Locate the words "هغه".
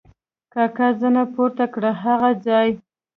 2.03-2.29